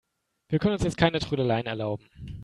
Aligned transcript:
Wir 0.49 0.57
können 0.57 0.73
uns 0.73 0.81
jetzt 0.83 0.97
keine 0.97 1.19
Trödeleien 1.19 1.67
erlauben. 1.67 2.09